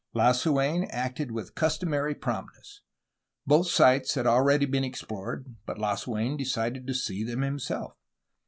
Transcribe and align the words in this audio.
Lasu^n 0.15 0.87
acted 0.89 1.29
with 1.29 1.53
customary 1.53 2.15
promptness. 2.15 2.81
Both 3.45 3.67
sites 3.67 4.15
had 4.15 4.25
already 4.25 4.65
been 4.65 4.83
explored, 4.83 5.53
but 5.67 5.77
Lasu^n 5.77 6.39
decided 6.39 6.87
to 6.87 6.95
see 6.95 7.23
them 7.23 7.41
himself. 7.41 7.93